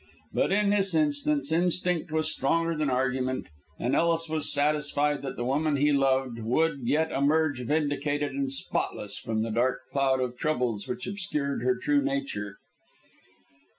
[0.33, 5.45] But in this instance instinct was stronger than argument, and Ellis was satisfied that the
[5.45, 10.87] woman he loved would yet emerge vindicated and spotless from the dark cloud of troubles
[10.87, 12.57] which obscured her true nature.